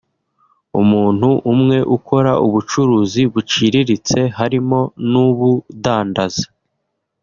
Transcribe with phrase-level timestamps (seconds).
[0.81, 4.79] umuntu umwe ukora ubucuruzi buciriritse harimo
[5.11, 6.45] n’ubudandaza